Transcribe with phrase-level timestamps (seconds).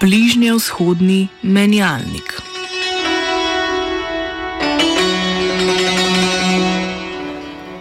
[0.00, 2.42] Bližnje vzhodni menjalnik.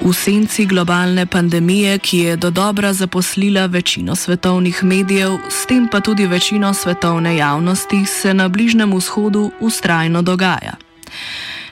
[0.01, 5.99] V senci globalne pandemije, ki je do dobra zaposlila večino svetovnih medijev, s tem pa
[5.99, 10.84] tudi večino svetovne javnosti, se na Bližnjem vzhodu ustrajno dogaja.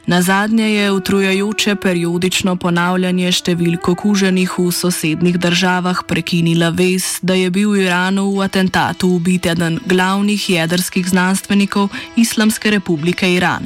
[0.05, 7.47] Na zadnje je utrujajoče periodično ponavljanje številk okuženih v sosednjih državah prekinila vez, da je
[7.47, 11.87] bil v Iranu v atentatu ubit eden glavnih jedrskih znanstvenikov
[12.19, 13.63] Islamske republike Iran,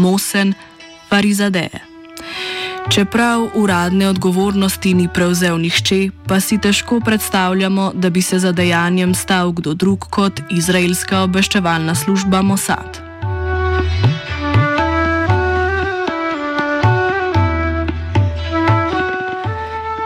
[0.00, 0.56] Mosen
[1.12, 1.76] Farizadeh.
[2.88, 9.14] Čeprav uradne odgovornosti ni prevzel nihče, pa si težko predstavljamo, da bi se za dejanjem
[9.14, 13.03] stal kdo drug kot izraelska obveščevalna služba Mossad.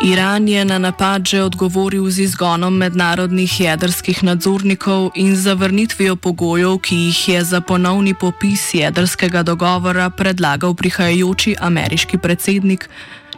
[0.04, 6.96] Iran je na napad že odgovoril z izgonom mednarodnih jedrskih nadzornikov in zavrnitvijo pogojev, ki
[6.96, 12.88] jih je za ponovni popis jedrskega dogovora predlagal prihajajoči ameriški predsednik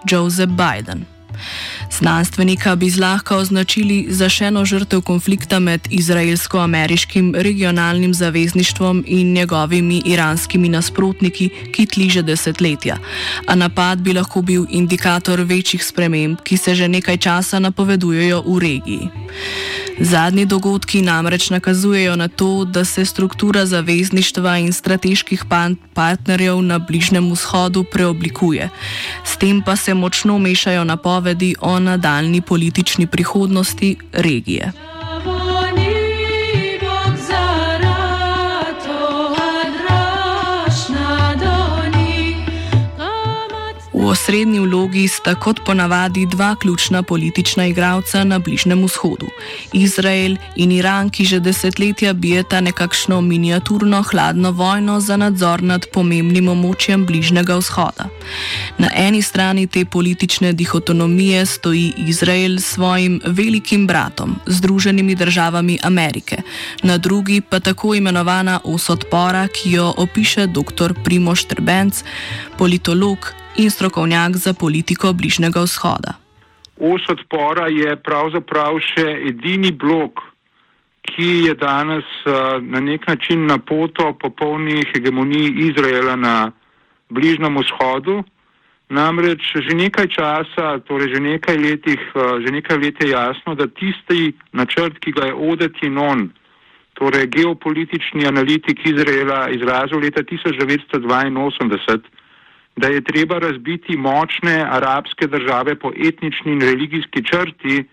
[0.05, 1.20] Joseph Biden.
[1.99, 10.03] Znanstvenika bi zlahka označili za še eno žrtev konflikta med izraelsko-ameriškim regionalnim zavezništvom in njegovimi
[10.07, 12.97] iranskimi nasprotniki, ki tli že desetletja.
[13.47, 18.59] A napad bi lahko bil indikator večjih sprememb, ki se že nekaj časa napovedujejo v
[18.59, 19.11] regiji.
[20.01, 25.45] Zadnji dogodki namreč nakazujejo na to, da se struktura zavezništva in strateških
[25.95, 28.71] partnerjev na Bližnem vzhodu preoblikuje.
[29.25, 31.30] S tem pa se močno mešajo napovedi
[31.61, 34.73] o nadaljni politični prihodnosti regije.
[44.11, 49.27] Osrednji vlogi sta kot ponavadi dva ključna politična igralca na Bližnem vzhodu:
[49.73, 56.49] Izrael in Iran, ki že desetletja bijeta nekakšno miniaturno hladno vojno za nadzor nad pomembnim
[56.49, 58.09] območjem Bližnjega vzhoda.
[58.79, 66.43] Na eni strani te politične dihotomije stoji Izrael s svojim velikim bratom, Združenimi državami Amerike,
[66.83, 70.95] na drugi pa tako imenovana os odpora, ki jo opiše dr.
[71.05, 72.03] Primoš Trbenc,
[72.59, 76.13] politolog in strokovnjak za politiko Bližnjega vzhoda.
[76.81, 80.23] Os odpora je pravzaprav še edini blok,
[81.11, 86.53] ki je danes uh, na nek način na poto popolni hegemoniji Izraela na
[87.11, 88.23] Bližnjem vzhodu.
[88.89, 93.67] Namreč že nekaj časa, torej že nekaj letih, uh, že nekaj let je jasno, da
[93.67, 96.31] tisti načrt, ki ga je Odeti Non,
[96.95, 102.20] torej geopolitični analitik Izraela, izrazil leta 1982,
[102.77, 107.85] da je treba razbiti močne arabske države po etnični in religijski črti,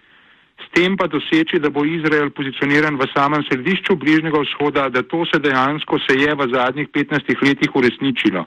[0.58, 5.26] s tem pa doseči, da bo Izrael pozicioniran v samem središču Bližnjega vzhoda, da to
[5.26, 8.46] se dejansko se je v zadnjih 15 letih uresničilo.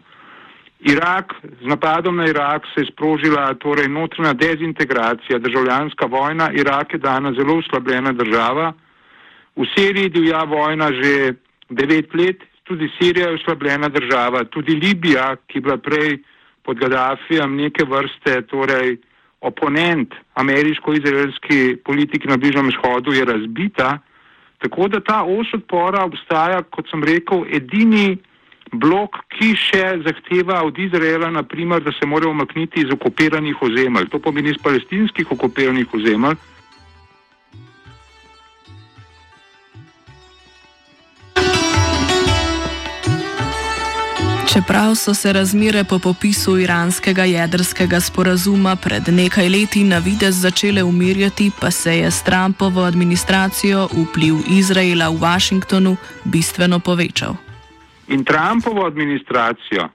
[0.81, 6.99] Irak, z napadom na Irak se je sprožila torej notranja dezintegracija, državljanska vojna, Irak je
[6.99, 8.73] danes zelo uslabljena država,
[9.57, 11.35] v Siriji divja vojna že
[11.69, 16.19] devet let, tudi Sirija je uslabljena država, tudi Libija, ki je bila prej
[16.63, 18.99] pod Gaddafijem neke vrste, torej
[19.41, 23.99] oponent ameriško-izraelski politiki na Bližnjem vzhodu, je razbita.
[24.59, 28.19] Tako da ta os odpora obstaja, kot sem rekel, edini
[28.73, 34.11] blok, ki še zahteva od Izraela, naprimer, da se mora umakniti iz okupiranih ozemelj.
[34.13, 36.37] To pomeni iz palestinskih okupiranih ozemelj.
[44.53, 50.83] Čeprav so se razmere po popisu iranskega jedrskega sporazuma pred nekaj leti na videz začele
[50.83, 57.35] umirjati, pa se je s Trumpovo administracijo vpliv Izraela v Washingtonu bistveno povečal.
[58.09, 59.89] In Trumpovo administracijo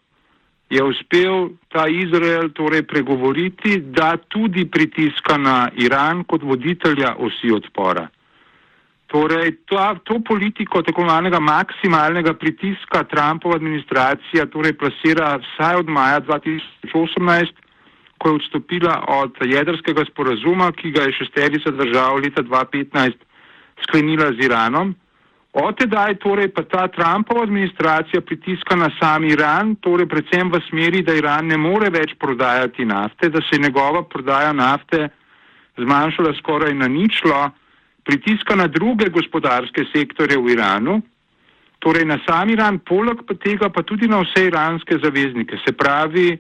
[0.70, 8.08] je uspel ta Izrael torej pregovoriti, da tudi pritiska na Iran kot voditelja osi odpora.
[9.16, 16.20] Torej, to, to politiko tako imenovanega maksimalnega pritiska Trumpova administracija torej plasira vsaj od maja
[16.22, 17.54] 2018,
[18.18, 23.16] ko je odstopila od jedrskega sporazuma, ki ga je šesterica držav leta 2015
[23.88, 24.96] sklenila z Iranom.
[25.64, 31.08] Od tedaj torej pa ta Trumpova administracija pritiska na sam Iran, torej predvsem v smeri,
[31.08, 35.08] da Iran ne more več prodajati nafte, da se je njegova prodaja nafte
[35.78, 37.52] zmanjšala skoraj na ničlo,
[38.06, 41.02] pritiska na druge gospodarske sektore v Iranu,
[41.80, 45.58] torej na sam Iran, poleg tega pa tudi na vse iranske zaveznike.
[45.66, 46.38] Se pravi,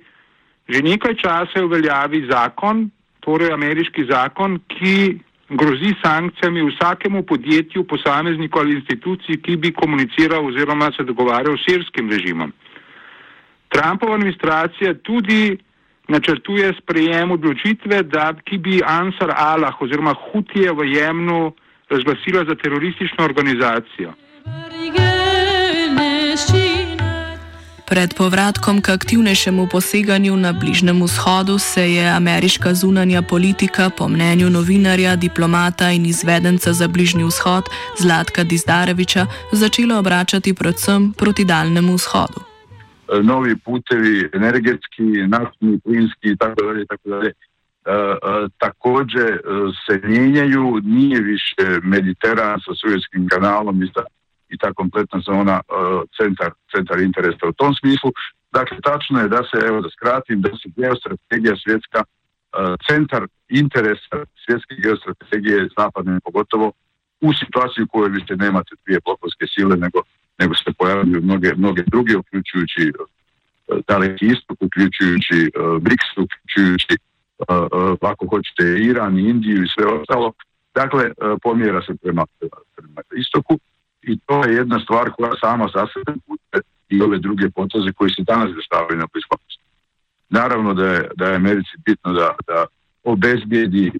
[0.69, 2.89] že nekaj časa je v veljavi zakon,
[3.25, 5.19] torej ameriški zakon, ki
[5.49, 12.09] grozi sankcijami vsakemu podjetju, posamezniku ali instituciji, ki bi komuniciral oziroma se dogovarjal s sirskim
[12.09, 12.53] režimom.
[13.69, 15.57] Trumpova administracija tudi
[16.07, 21.53] načrtuje sprejem odločitve, da ki bi Ansar Allah oziroma Hutije v Jemnu
[21.89, 24.13] razglasila za teroristično organizacijo.
[27.85, 34.49] Pred povratkom k aktivnejšemu poseganju na Bližnem vzhodu se je ameriška zunanja politika, po mnenju
[34.49, 37.69] novinarja, diplomata in izvedenca za Bližnji vzhod
[37.99, 42.54] Zlatka Dizdareviča, začela obračati predvsem proti Daljnemu vzhodu.
[43.23, 46.61] Novi putevi, energetski, naftni, plinski itd.
[46.83, 47.13] itd.
[48.57, 49.41] Također
[49.85, 53.87] se mijenjaju, nije više Mediteran sa Sujetskim kanalom i
[54.49, 55.61] i ta kompletna zona
[56.17, 58.11] centar, centar interesa u tom smislu.
[58.51, 62.03] Dakle, tačno je da se, evo da skratim, da se geostrategija svjetska,
[62.87, 66.71] centar interesa svjetske geostrategije zapadne pogotovo
[67.21, 69.99] u situaciji u kojoj više nemate dvije blokovske sile, nego,
[70.39, 76.93] nego se pojavljuju mnoge, mnoge druge, uključujući uh, daleki istok, uključujući uh, BRICS, uključujući
[77.39, 80.33] uh, ako hoćete Iran, Indiju i sve ostalo.
[80.75, 81.11] Dakle,
[81.41, 82.25] pomjera se prema,
[82.75, 83.59] prema istoku
[84.01, 86.19] i to je jedna stvar koja sama za sebe
[86.89, 89.37] i ove druge poteze koji se danas dešavaju na Bliskom
[90.29, 92.65] Naravno da je, da je Americi bitno da, da
[93.03, 93.91] obezbijedi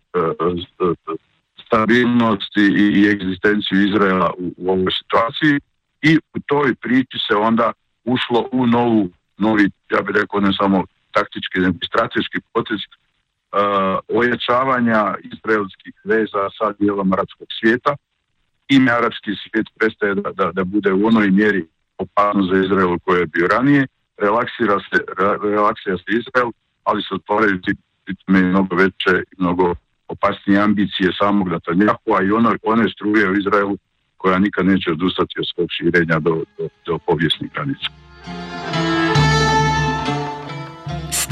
[1.66, 2.68] stabilnost i,
[3.00, 5.60] i egzistenciju Izraela u, u ovoj situaciji
[6.10, 7.72] i u toj priči se onda
[8.04, 15.02] ušlo u novu, novi, ja bih rekao ne samo taktički, nego strateški potez uh, ojačavanja
[15.34, 17.96] izraelskih veza sa dijelom arapskog svijeta.
[18.70, 21.66] I arapski svijet prestaje da, da, da bude u onoj mjeri
[21.98, 23.88] opasno za Izrael koje je bio ranije,
[24.18, 24.98] relaksira se,
[25.44, 26.50] relaksira se Izrael,
[26.84, 27.60] ali se otvaraju
[28.28, 29.76] mnogo veće i mnogo
[30.08, 33.78] opasnije ambicije samog Netanjahua i ono, one struje u Izraelu
[34.26, 37.90] koja nikad neće odustati od svog širenja do, do, do povijesnih granica.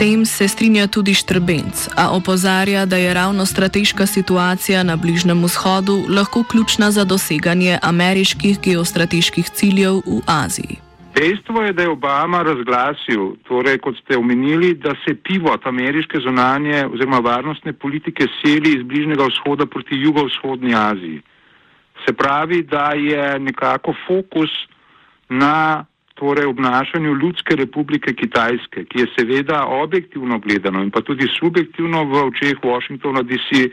[0.04, 5.96] tem se strinja tudi Štrbenc, a opozarja, da je ravno strateška situacija na Bližnem vzhodu
[6.18, 10.76] lahko ključna za doseganje ameriških geostrateških ciljev v Aziji.
[11.16, 16.86] Dejstvo je, da je Obama razglasil, torej kot ste omenili, da se pivot ameriške zonanje
[16.94, 21.22] oziroma varnostne politike seli iz Bližnjega vzhoda proti jugovzhodni Aziji.
[22.06, 24.52] Se pravi, da je nekako fokus
[25.30, 32.04] na torej obnašanju ljudske republike Kitajske, ki je seveda objektivno gledano in pa tudi subjektivno
[32.04, 33.70] v očeh Washingtona DC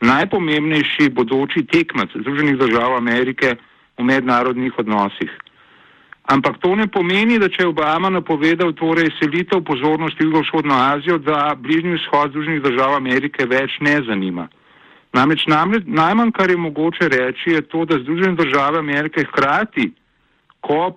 [0.00, 3.56] najpomembnejši bodoči tekmec Združenih držav Amerike
[3.98, 5.30] v mednarodnih odnosih.
[6.24, 11.18] Ampak to ne pomeni, da če je Obama napovedal torej selitev pozornosti v Jugovzhodno Azijo,
[11.18, 14.48] da bližnji vzhod Združenih držav Amerike več ne zanima.
[15.14, 19.92] Namreč najmanj, kar je mogoče reči, je to, da Združene države Amerike hkrati,
[20.60, 20.96] ko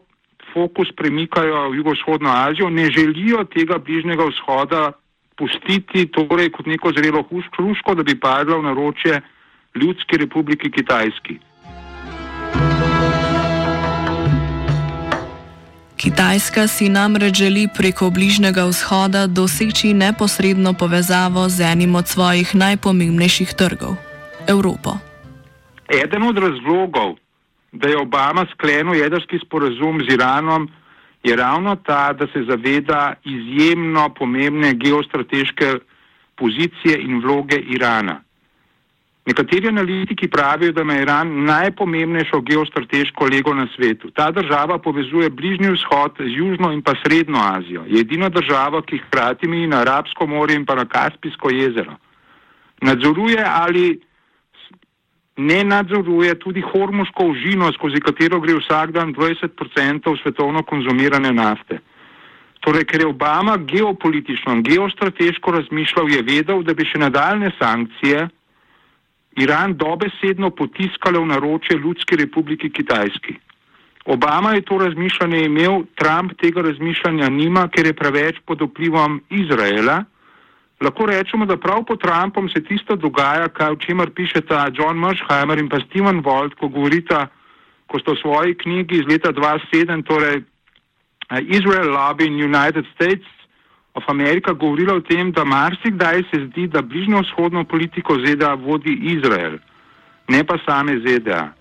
[0.53, 4.91] fokus premikajo v jugovzhodno Azijo, ne želijo tega bližnjega vzhoda
[5.37, 7.23] pustiti torej kot neko zrelo
[7.57, 9.21] hruško, da bi padla v naročje
[9.75, 11.37] ljudski republiki Kitajski.
[15.97, 23.53] Kitajska si namreč želi preko bližnjega vzhoda doseči neposredno povezavo z enim od svojih najpomembnejših
[23.53, 23.95] trgov-
[24.47, 24.97] Evropo.
[26.03, 27.15] Eden od razlogov,
[27.71, 30.69] da je Obama sklenil jedrski sporazum z Iranom,
[31.23, 35.73] je ravno ta, da se zaveda izjemno pomembne geostrateške
[36.35, 38.21] pozicije in vloge Irana.
[39.25, 44.11] Nekateri analitiki pravijo, da ima Iran najpomembnejšo geostrateško lego na svetu.
[44.11, 47.83] Ta država povezuje Bližnji vzhod z Južno in pa Srednjo Azijo.
[47.87, 51.95] Je edina država, ki hkrati meji na Arabsko morje in pa na Kaspijsko jezero.
[52.81, 53.99] Nadzoruje ali
[55.37, 61.79] ne nadzoruje tudi hormuško užino, skozi katero gre vsak dan 20% svetovno konzumirane nafte.
[62.59, 68.27] Torej, ker je Obama geopolitično in geostrateško razmišljal, je vedel, da bi še nadaljne sankcije
[69.37, 73.37] Iran dobesedno potiskale v naročje Ljudski republiki Kitajski.
[74.05, 80.03] Obama je to razmišljanje imel, Trump tega razmišljanja nima, ker je preveč pod vplivom Izraela.
[80.81, 85.57] Lahko rečemo, da prav pod Trumpom se tisto dogaja, kaj o čemer pišeta John Mersheimer
[85.57, 87.27] in pa Steven Wald, ko govorita,
[87.87, 90.43] ko sta v svoji knjigi iz leta 2007, torej
[91.49, 93.25] Israel Lobby in United States
[93.93, 98.93] of America, govorila o tem, da marsikdaj se zdi, da bližnjo vzhodno politiko ZDA vodi
[99.17, 99.57] Izrael,
[100.29, 101.57] ne pa same ZDA.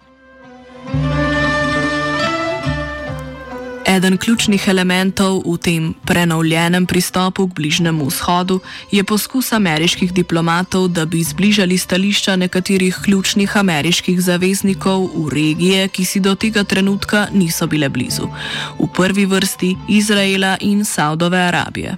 [3.96, 8.60] Eden ključnih elementov v tem prenovljenem pristopu k Bližnjemu vzhodu
[8.92, 16.04] je poskus ameriških diplomatov, da bi zbližali stališča nekaterih ključnih ameriških zaveznikov v regije, ki
[16.04, 18.28] si do tega trenutka niso bile blizu.
[18.76, 21.96] V prvi vrsti Izraela in Saudove Arabije.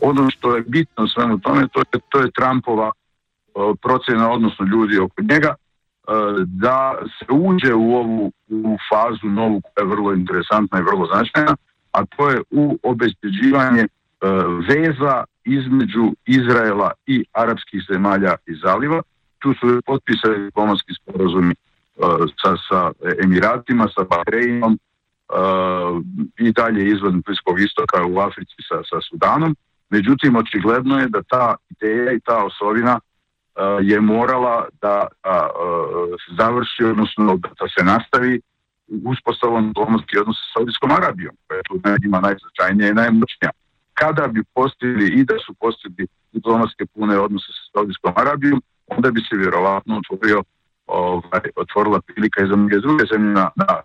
[0.00, 4.98] Ono što je bitno svemu tome, to je, to je Trumpova uh, procjena, odnosno ljudi
[4.98, 5.54] oko njega,
[6.46, 11.56] da se uđe u ovu u fazu novu koja je vrlo interesantna i vrlo značajna,
[11.92, 13.86] a to je u obezbeđivanje
[14.68, 19.02] veza između Izraela i arapskih zemalja i zaliva.
[19.38, 21.54] Tu su potpisani diplomatski sporazumi
[22.42, 22.92] sa, sa
[23.24, 24.78] Emiratima, sa Bahreinom
[26.38, 29.56] i dalje izvan Bliskog istoka u Africi sa, sa Sudanom.
[29.90, 33.00] Međutim, očigledno je da ta ideja i ta osovina
[33.82, 35.50] je morala da, da
[36.38, 38.40] završi, odnosno da se nastavi
[39.04, 43.50] uspostavom diplomatskih odnosa sa Saudijskom Arabijom, koja je tu njima najznačajnija i najmoćnija.
[43.94, 49.20] Kada bi postigli i da su postigli diplomatske pune odnose sa Saudijskom Arabijom, onda bi
[49.20, 50.42] se vjerovatno otvorio,
[50.86, 53.82] ovaj, otvorila prilika i za mnoge druge zemlje na, na.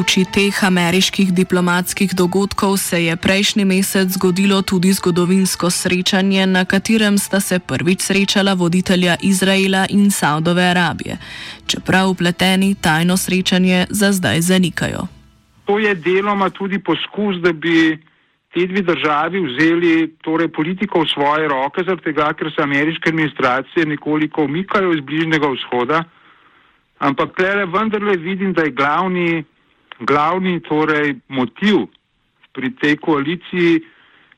[0.00, 7.18] Luči teh ameriških diplomatskih dogodkov se je prejšnji mesec zgodilo tudi zgodovinsko srečanje, na katerem
[7.18, 11.18] sta se prvič srečala voditelja Izraela in Saudove Arabije.
[11.66, 15.04] Čeprav upleteni tajno srečanje za zdaj zanikajo.
[15.68, 17.98] To je deloma tudi poskus, da bi
[18.54, 23.86] te dve državi vzeli torej, politiko v svoje roke, zaradi tega, ker se ameriške administracije
[23.86, 26.04] nekoliko umikajo iz bližnjega vzhoda.
[26.98, 27.30] Ampak
[27.72, 29.44] vendarle vidim, da je glavni
[30.00, 31.86] glavni torej, motiv
[32.52, 33.80] pri tej koaliciji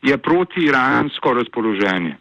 [0.03, 2.17] je protiiransko razpoloženje.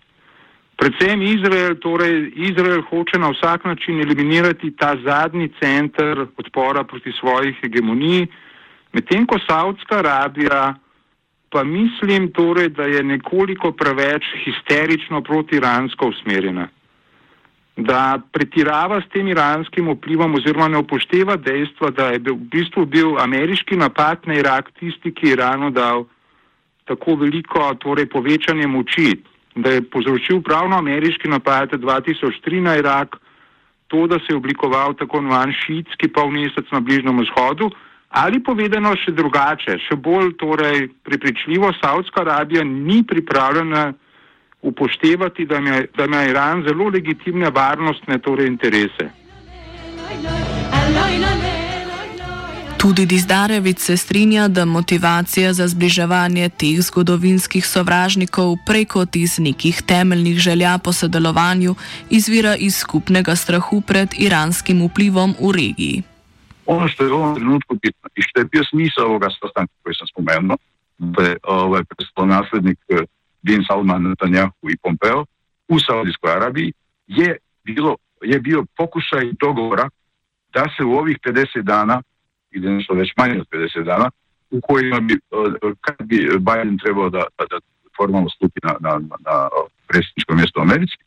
[0.77, 7.57] Predvsem Izrael, torej Izrael hoče na vsak način eliminirati ta zadnji center odpora proti svojih
[7.62, 8.27] hegemoniji,
[8.93, 10.74] medtem ko Saudska Arabija
[11.50, 16.67] pa mislim torej, da je nekoliko preveč histerično protiiransko usmerjena
[17.81, 22.85] da pretirava s tem iranskim vplivom oziroma ne upošteva dejstva, da je bil, v bistvu
[22.85, 26.05] bil ameriški napad na Irak tisti, ki je Iranu dal
[26.85, 29.15] tako veliko torej, povečanje moči,
[29.55, 33.17] da je povzročil pravno ameriški napad 2003 na Irak,
[33.88, 37.69] to, da se je oblikoval tako imenovan šiitski polmesec na Bližnjem vzhodu,
[38.09, 43.91] ali povedano še drugače, še bolj torej, prepričljivo, Saudska Arabija ni pripravljena
[44.62, 49.10] upoštevati, da ima, da ima Iran zelo legitimne varnostne torej, interese.
[52.82, 60.38] Tudi Dizdarevic se strinja, da motivacija za zbliževanje teh zgodovinskih sovražnikov preko iz nekih temeljnih
[60.38, 61.75] želja po sodelovanju
[62.10, 66.03] izvira iz skupnega strahu pred iranskim vplivom v regiji.
[66.65, 69.96] Ono što je u ovom trenutku bitno i što je bio smisao ovoga sastanka koji
[69.96, 70.58] sam spomenuo,
[70.98, 71.82] da je ovaj
[72.25, 72.80] naslednik
[73.41, 75.25] bin Salman Netanjahu i Pompeo
[75.67, 76.74] u Saudijskoj Arabiji
[77.07, 79.89] je, bilo, je bio pokušaj dogovora
[80.53, 82.01] da se u ovih 50 dana,
[82.51, 84.10] ili nešto već manje od 50 dana,
[84.51, 85.19] u kojima bi,
[85.81, 87.60] kad bi Biden trebao da, da
[87.98, 89.50] formalno stupi na, na, na
[89.88, 90.98] predsjedničko mjesto u Americi,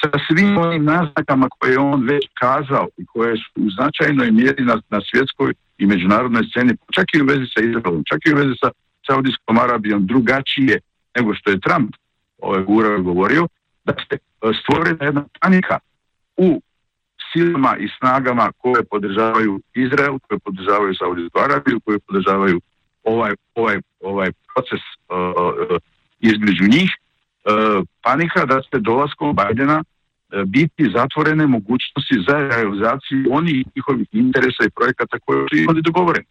[0.00, 4.64] sa svim onim naznakama koje je on već kazao i koje su u značajnoj mjeri
[4.64, 8.36] na, na svjetskoj i međunarodnoj sceni, čak i u vezi sa Izraelom, čak i u
[8.36, 8.70] vezi sa
[9.06, 10.80] Saudijskom Arabijom, drugačije
[11.16, 11.90] nego što je Trump
[12.38, 12.62] ovaj,
[13.02, 13.48] govorio,
[13.84, 14.18] da se
[14.62, 15.78] stvorena jedna panika
[16.36, 16.62] u
[17.32, 22.60] silama i snagama koje podržavaju Izrael, koje podržavaju Saudijsku Arabiju, koje podržavaju
[23.04, 25.76] ovaj, ovaj, ovaj proces uh,
[26.20, 26.90] između njih
[28.02, 29.84] panika da će dolaskom Bajdena
[30.46, 36.26] biti zatvorene mogućnosti za realizaciju onih njihovih interesa i projekata koje su imali dogovoreni.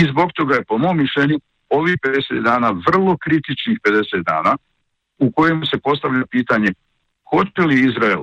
[0.00, 4.56] I zbog toga je po mom mišljenju ovih 50 dana vrlo kritičnih 50 dana
[5.18, 6.72] u kojemu se postavlja pitanje
[7.30, 8.22] hoće li Izrael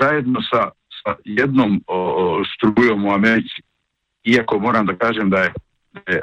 [0.00, 0.70] zajedno sa,
[1.02, 3.62] sa jednom o, strujom u Americi,
[4.24, 5.52] iako moram da kažem da je,
[5.92, 6.20] da e,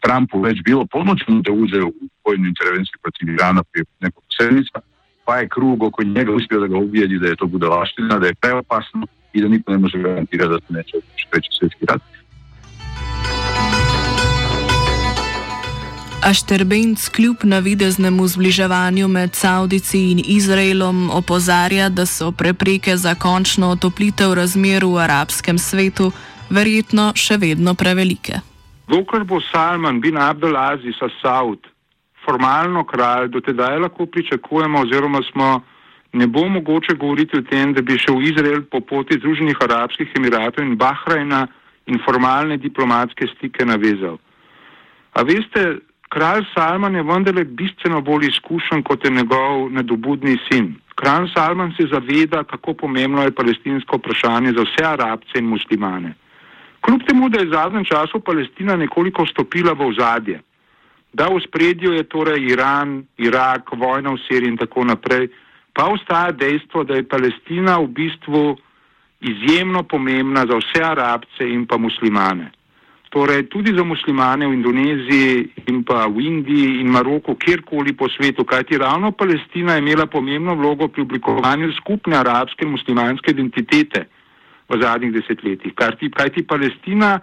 [0.00, 1.92] Trumpu već bilo ponuđeno da uđe u
[2.24, 4.80] vojnu intervenciju protiv Irana prije nekog sedmica,
[5.24, 8.26] pa je krug oko njega uspio da ga ubijedi da je to bude laština, da
[8.26, 10.96] je preopasno i da niko ne može garantirati da se neće
[11.30, 12.02] treći svjetski rat.
[16.24, 23.68] A Šterbenc kljub navideznemu zbliževanju med Saudici in Izraelom opozarja, da so prepreke za končno
[23.68, 26.08] otoplitev razmer v arabskem svetu
[26.50, 28.40] verjetno še vedno prevelike.
[28.88, 31.68] Dokler bo Salman bin Abdelaziz Saud
[32.24, 35.60] formalno kralj, do tedaj lahko pričakujemo oziroma smo,
[36.12, 40.64] ne bo mogoče govoriti o tem, da bi šel Izrael po poti Združenih arabskih emiratov
[40.64, 41.46] in Bahrajna
[41.86, 44.16] in formalne diplomatske stike navezal.
[45.12, 45.84] A veste,
[46.14, 50.74] kralj Salman je vendarle bistveno bolj izkušen kot je njegov nedobudni sin.
[50.94, 56.14] Kralj Salman se zaveda, kako pomembno je palestinsko vprašanje za vse arabce in muslimane.
[56.80, 60.40] Kljub temu, da je v zadnjem času Palestina nekoliko stopila v ozadje,
[61.12, 65.28] da v spredju je torej Iran, Irak, vojna v Siriji in tako naprej,
[65.74, 68.56] pa ostaja dejstvo, da je Palestina v bistvu
[69.20, 72.52] izjemno pomembna za vse arabce in pa muslimane
[73.14, 78.42] torej tudi za muslimane v Indoneziji in pa v Indiji in Maroku, kjerkoli po svetu,
[78.42, 84.08] kajti ravno Palestina je imela pomembno vlogo pri oblikovanju skupne arabske in muslimanske identitete
[84.68, 85.74] v zadnjih desetletjih.
[85.78, 87.20] Kajti, kajti Palestina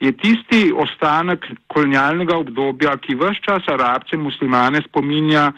[0.00, 5.52] je tisti ostanek kolonialnega obdobja, ki vse čas arabce in muslimane spominja,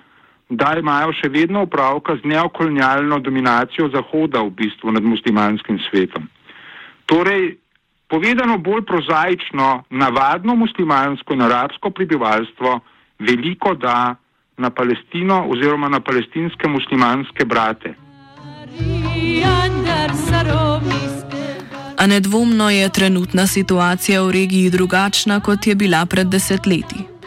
[0.51, 6.27] da imajo še vedno upravka z neokolonialno dominacijo Zahoda v bistvu nad muslimanskim svetom.
[7.07, 7.55] Torej,
[8.09, 12.81] Povedano bolj prozaično, navadno muslimansko in arabsko prebivalstvo
[13.19, 14.17] veliko da
[14.57, 17.95] na Palestino oziroma na palestinske muslimanske brate.
[21.99, 27.18] A nedvomno je trenutna situacija v regiji drugačna, kot je bila pred desetletji.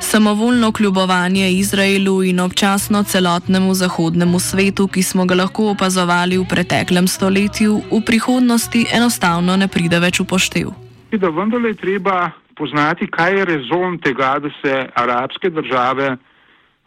[0.00, 7.08] Samovoljno kljubovanje Izraelu in občasno celotnemu zahodnemu svetu, ki smo ga lahko opazovali v preteklem
[7.08, 10.72] stoletju, v prihodnosti enostavno ne pride več v poštev.
[11.12, 16.16] Da vendarle je treba poznati, kaj je rezon tega, da se arabske države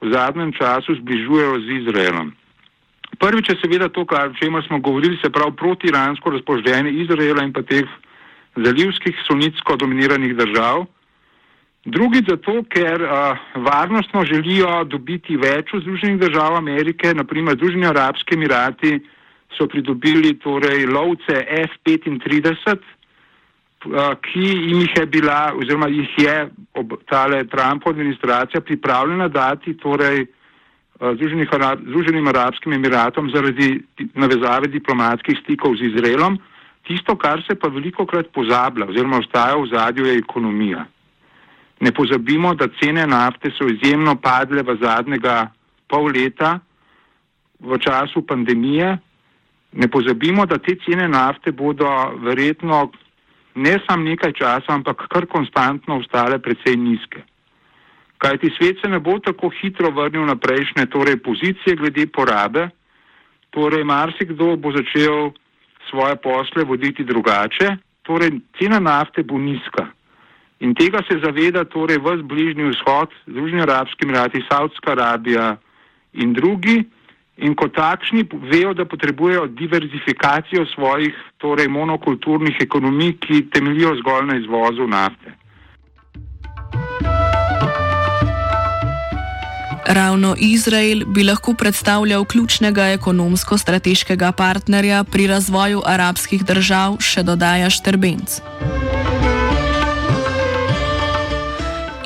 [0.01, 2.33] v zadnjem času zbližujejo z Izraelom.
[3.19, 7.61] Prvič je seveda to, o čemer smo govorili, se pravi protiransko razpoloženje Izraela in pa
[7.61, 7.87] teh
[8.55, 10.85] zalivskih sunitsko dominiranih držav.
[11.87, 18.35] Drugi zato, ker uh, varnostno želijo dobiti več v Združenih držav Amerike, naprimer Združeni arabski
[18.35, 18.97] emirati
[19.55, 26.35] so pridobili torej lovce F-35, uh, ki jim jih je bila oziroma jih je
[26.75, 33.79] ob, tale Trumpova administracija pripravljena dati torej uh, Združenim arabskim emiratom zaradi
[34.11, 36.35] navezave diplomatskih stikov z Izraelom.
[36.83, 40.83] Tisto, kar se pa veliko krat pozablja oziroma ostaja v zadju, je ekonomija.
[41.79, 45.51] Ne pozabimo, da cene nafte so izjemno padle v zadnjega
[45.87, 46.59] pol leta
[47.59, 48.97] v času pandemije.
[49.71, 51.87] Ne pozabimo, da te cene nafte bodo
[52.23, 52.91] verjetno
[53.55, 57.23] ne samo nekaj časa, ampak kar konstantno ostale precej nizke.
[58.17, 62.69] Kajti svet se ne bo tako hitro vrnil na prejšnje torej pozicije glede porabe,
[63.49, 65.31] torej marsikdo bo začel
[65.89, 69.87] svoje posle voditi drugače, torej cena nafte bo nizka.
[70.59, 75.57] In tega se zaveda torej vse bližnji vzhod, Združeni arabski emirati, Saudska Arabija
[76.13, 76.83] in drugi.
[77.37, 84.37] In kot takšni vejo, da potrebujejo diverzifikacijo svojih torej monokulturnih ekonomij, ki temeljijo zgolj na
[84.41, 85.37] izvozu nafte.
[89.87, 98.41] Ravno Izrael bi lahko predstavljal ključnega ekonomsko-strateškega partnerja pri razvoju arabskih držav, še dodaja Šterbenc.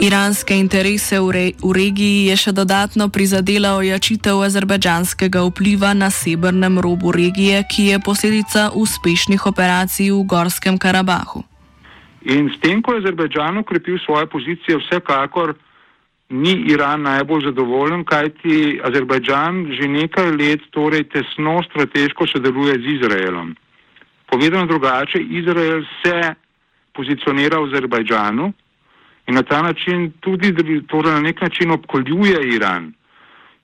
[0.01, 6.79] Iranske interese v, re, v regiji je še dodatno prizadela ojačitev azerbajdžanskega vpliva na severnem
[6.81, 11.43] robu regije, ki je posledica uspešnih operacij v Gorskem Karabahu.
[12.25, 15.53] In s tem, ko je Azerbajdžan ukrepil svoje pozicije, vsekakor
[16.33, 23.53] ni Iran najbolj zadovoljen, kajti Azerbajdžan že nekaj let torej tesno strateško sodeluje z Izraelom.
[24.25, 26.33] Povedano drugače, Izrael se
[26.97, 28.49] pozicionira v Azerbajdžanu
[29.32, 30.52] in na ta način tudi,
[30.88, 32.94] torej na nek način obkoljuje Iran.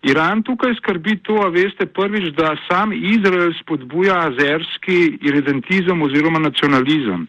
[0.04, 7.28] Iran tukaj skrbi to, a veste, prvič, da sam Izrael spodbuja azerski iredentizem oziroma nacionalizem.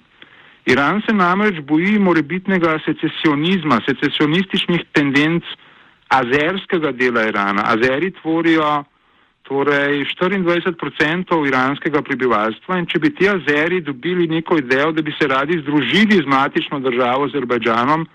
[0.67, 5.45] Iran se namreč boji morebitnega secesionizma, secesionističnih tendenc
[6.09, 7.63] azerskega dela Irana.
[7.75, 8.85] Azeri tvorijo
[9.49, 15.27] torej 24% iranskega prebivalstva in če bi ti azeri dobili neko idejo, da bi se
[15.27, 18.07] radi združili z matično državo Azerbajdžanom,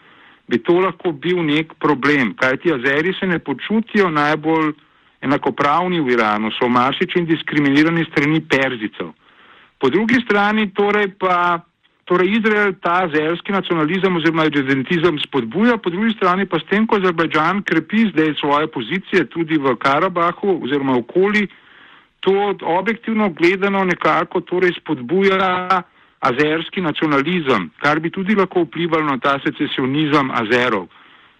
[0.47, 4.73] bi to lahko bil nek problem, kajti azeri se ne počutijo najbolj
[5.23, 9.13] enakopravni v Iranu, so marsičem diskriminirani strani Perzicev.
[9.79, 11.63] Po drugi strani torej pa
[12.05, 16.99] torej Izrael ta azerski nacionalizem oziroma identizem spodbuja, po drugi strani pa s tem, ko
[16.99, 21.47] Azerbajdžan krepi zdaj svoje pozicije tudi v Karabahu oziroma okoli,
[22.19, 25.83] to objektivno gledano nekako torej spodbuja
[26.29, 30.87] azerski nacionalizem, kar bi tudi lahko vplivalo na ta secesionizem azerov.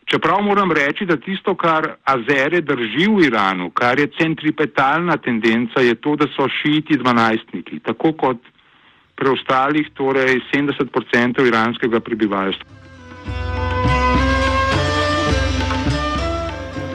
[0.06, 5.96] Čeprav moram reči, da tisto, kar azere drži v Iranu, kar je centripetalna tendenca, je
[5.96, 8.44] to, da so šiti dvanajstniki, tako kot
[9.16, 12.83] preostalih, torej 70% iranskega prebivalstva.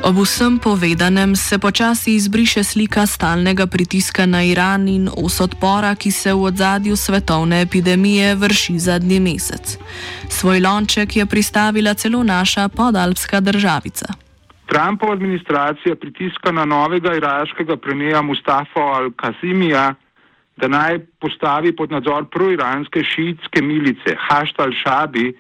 [0.02, 6.10] Ob vsem povedanem se počasi izbriše slika stalnega pritiska na Iran in os odpora, ki
[6.10, 9.78] se v odzadju svetovne epidemije vrši zadnji mesec.
[10.28, 14.06] Svoj lonček je pristavila celo naša podalpska državica.
[14.66, 19.94] Trumpova administracija pritiska na novega iraškega premijeja Mustafa al-Kazimija,
[20.56, 25.34] da naj postavi pod nadzor proiranske šiitske milice, Haštal Šabi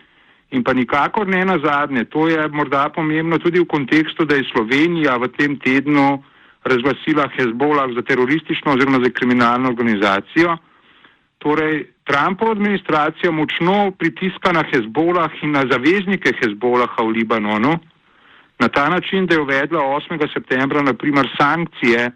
[0.50, 2.04] in pa nikakor ne na zadnje.
[2.04, 6.22] To je morda pomembno tudi v kontekstu, da je Slovenija v tem tednu
[6.64, 10.56] razglasila Hezbolah za teroristično oziroma za kriminalno organizacijo.
[11.38, 17.78] Torej, Trumpova administracija močno pritiska na Hezbolah in na zaveznike Hezbolaha v Libanonu
[18.58, 20.32] na ta način, da je uvedla 8.
[20.34, 22.10] septembra naprimer sankcije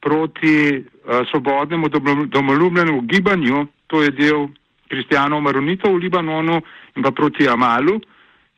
[0.00, 1.88] proti uh, svobodnemu
[2.26, 4.48] domoljubnemu gibanju, to je del
[4.90, 6.60] kristijanov maronitov v Libanonu
[6.96, 8.00] in pa proti Amalu.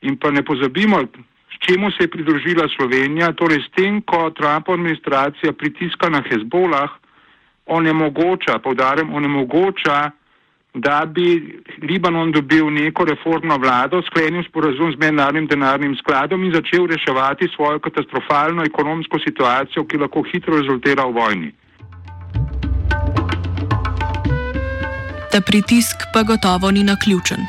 [0.02, 0.98] In pa ne pozabimo,
[1.52, 6.90] s čemu se je pridružila Slovenija, torej s tem, ko Trumpova administracija pritiska na Hezbolah,
[7.66, 10.10] onemogoča, povdarjam, onemogoča,
[10.74, 16.86] da bi Libanon dobil neko reformno vlado, sklenil sporazum z mednarodnim denarnim skladom in začel
[16.86, 21.52] reševati svojo katastrofalno ekonomsko situacijo, ki lahko hitro rezultira v vojni.
[25.32, 27.46] Ta pritisk pa gotovo ni naključen.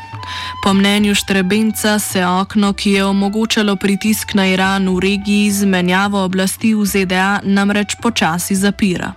[0.63, 6.24] Po mnenju Štrebenca se okno, ki je omogočalo pritisk na Iran v regiji z menjavo
[6.24, 9.12] oblasti v ZDA, namreč počasi zapira.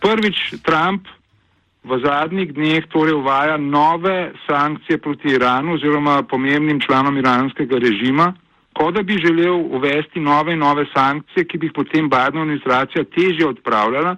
[0.00, 1.04] Prvič, Trump
[1.84, 8.32] v zadnjih dneh torej uvaja nove sankcije proti Iranu oziroma pomembnim članom iranskega režima,
[8.72, 13.04] kot da bi želel uvesti nove in nove sankcije, ki bi jih potem Bidnova administracija
[13.04, 14.16] težje odpravljala.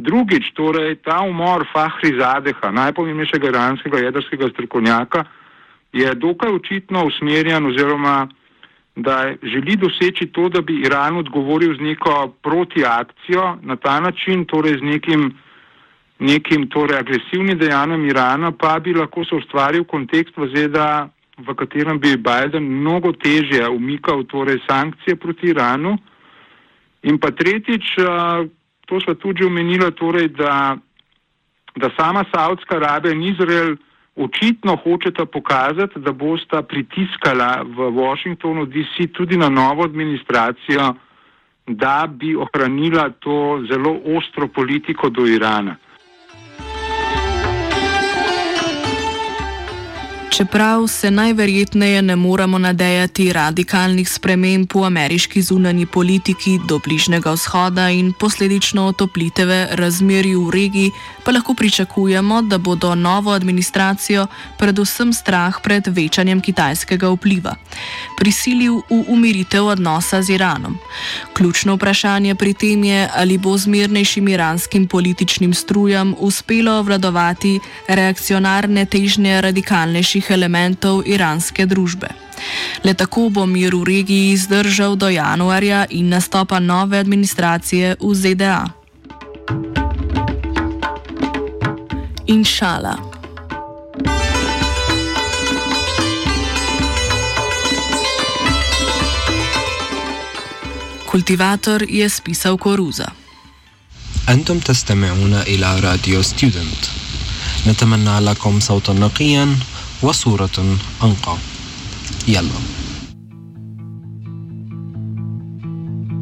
[0.00, 5.24] Drugič, torej ta umor Fahri Zadeha, najpomembnejšega iranskega jedrskega strokovnjaka,
[5.92, 8.28] je dokaj očitno usmerjen oziroma
[8.96, 14.78] da želi doseči to, da bi Iran odgovoril z neko protiakcijo na ta način, torej
[14.78, 15.32] z nekim
[16.20, 21.08] nekim torej agresivnim dejanjem Irana, pa bi lahko se ustvaril kontekst v ZDA,
[21.38, 25.96] v katerem bi Biden mnogo težje umikal torej sankcije proti Iranu.
[27.02, 27.96] In pa tretjič,
[28.90, 30.76] to smo tudi omenili, torej, da,
[31.76, 33.76] da sama Saudska Arabija in Izrael
[34.16, 40.94] očitno hočeta pokazati, da bosta pritiskala v Washingtonu DC tudi na novo administracijo,
[41.66, 45.76] da bi ohranila to zelo ostro politiko do Irana.
[50.30, 57.88] Čeprav se najverjetneje ne moramo nadejati radikalnih sprememb v ameriški zunani politiki do Bližnjega vzhoda
[57.90, 60.90] in posledično otopliteve razmeri v regiji,
[61.24, 64.26] pa lahko pričakujemo, da bodo novo administracijo
[64.58, 67.56] predvsem strah pred večanjem kitajskega vpliva
[68.20, 70.76] prisilil v umiritev odnosa z Iranom.
[71.32, 77.56] Ključno vprašanje pri tem je, ali bo z mirnejšim iranskim političnim strujem uspelo obvladovati
[77.88, 82.07] reakcionarne težnje radikalnejših elementov iranske družbe.
[82.83, 88.65] Le tako bo mir v regiji zdržal do januarja in nastopa nove administracije v ZDA.
[92.27, 92.95] Inšala.
[101.05, 103.11] Kultivator je spisal koruza.
[104.29, 106.83] أنتم تستمعون إلى راديو ستودنت
[107.67, 109.55] نتمنى لكم صوتا نقيا
[110.02, 110.50] وصورة
[111.02, 111.38] أنقى.
[112.28, 112.79] يلا.